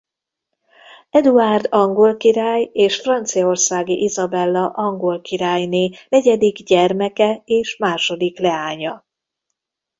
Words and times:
Eduárd 1.09 1.67
angol 1.69 2.17
király 2.17 2.69
és 2.73 2.95
Franciaországi 2.99 4.03
Izabella 4.03 4.67
angol 4.69 5.21
királyné 5.21 5.89
negyedik 6.09 6.63
gyermeke 6.65 7.41
és 7.45 7.77
második 7.77 8.37
leánya. 8.39 9.05